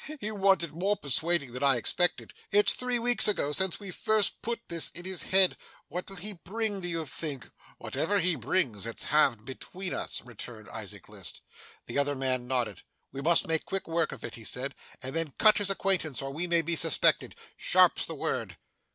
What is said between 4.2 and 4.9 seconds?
put this